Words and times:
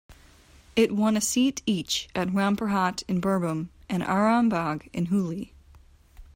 It 0.75 0.95
won 0.95 1.15
a 1.15 1.21
seat 1.21 1.61
each 1.67 2.09
at 2.15 2.33
Rampurhat 2.33 3.03
in 3.07 3.19
Birbhum 3.21 3.69
and 3.87 4.01
Arambagh 4.01 4.89
in 4.93 5.05
Hooghly. 5.09 5.51